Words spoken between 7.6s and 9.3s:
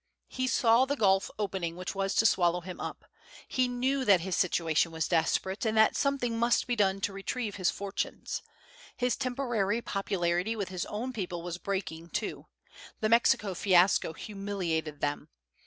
fortunes. His